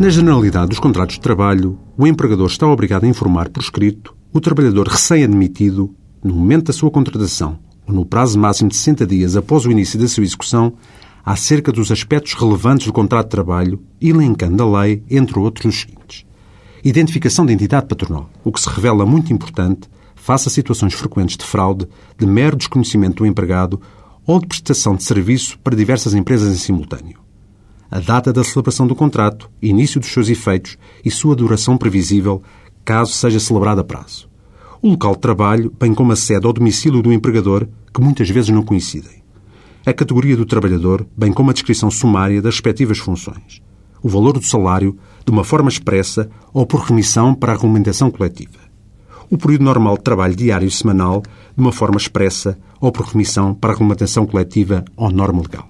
[0.00, 4.40] Na generalidade dos contratos de trabalho, o empregador está obrigado a informar por escrito o
[4.40, 5.94] trabalhador recém-admitido,
[6.24, 9.98] no momento da sua contratação ou no prazo máximo de 60 dias após o início
[9.98, 10.72] da sua execução,
[11.22, 16.24] acerca dos aspectos relevantes do contrato de trabalho, elencando a lei, entre outros, os seguintes.
[16.82, 21.44] Identificação da entidade patronal, o que se revela muito importante face a situações frequentes de
[21.44, 23.78] fraude, de mero desconhecimento do empregado
[24.26, 27.20] ou de prestação de serviço para diversas empresas em simultâneo
[27.90, 32.40] a data da celebração do contrato, início dos seus efeitos e sua duração previsível,
[32.84, 34.28] caso seja celebrado a prazo.
[34.80, 38.50] O local de trabalho, bem como a sede ou domicílio do empregador, que muitas vezes
[38.50, 39.20] não coincidem.
[39.84, 43.60] A categoria do trabalhador, bem como a descrição sumária das respectivas funções.
[44.02, 48.58] O valor do salário, de uma forma expressa ou por remissão para a regulamentação coletiva.
[49.28, 53.52] O período normal de trabalho diário e semanal, de uma forma expressa ou por remissão
[53.52, 55.69] para a regulamentação coletiva ou norma legal.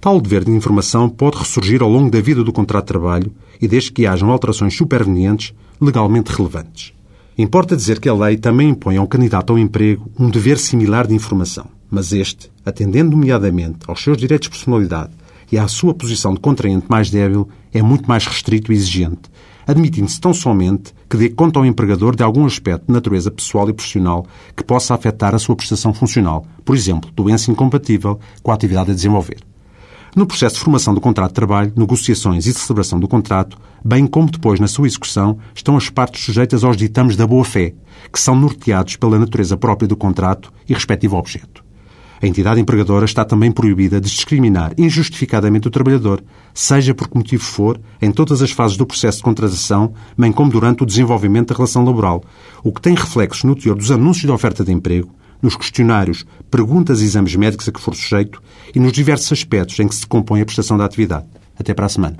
[0.00, 3.68] Tal dever de informação pode ressurgir ao longo da vida do contrato de trabalho e
[3.68, 6.94] desde que hajam alterações supervenientes legalmente relevantes.
[7.36, 11.14] Importa dizer que a lei também impõe ao candidato ao emprego um dever similar de
[11.14, 15.12] informação, mas este, atendendo nomeadamente aos seus direitos de personalidade
[15.52, 19.30] e à sua posição de contraente mais débil, é muito mais restrito e exigente,
[19.66, 23.74] admitindo-se tão somente que dê conta ao empregador de algum aspecto de natureza pessoal e
[23.74, 24.24] profissional
[24.56, 28.94] que possa afetar a sua prestação funcional, por exemplo, doença incompatível com a atividade a
[28.94, 29.49] desenvolver
[30.14, 34.30] no processo de formação do contrato de trabalho, negociações e celebração do contrato, bem como
[34.30, 37.74] depois na sua execução, estão as partes sujeitas aos ditames da boa-fé,
[38.12, 41.64] que são norteados pela natureza própria do contrato e respectivo objeto.
[42.22, 46.22] A entidade empregadora está também proibida de discriminar injustificadamente o trabalhador,
[46.52, 50.50] seja por que motivo for, em todas as fases do processo de contratação, bem como
[50.50, 52.22] durante o desenvolvimento da relação laboral,
[52.62, 55.08] o que tem reflexos no teor dos anúncios de oferta de emprego,
[55.42, 58.42] nos questionários, perguntas e exames médicos a que for sujeito
[58.74, 61.26] e nos diversos aspectos em que se compõe a prestação da atividade.
[61.58, 62.16] Até para a semana.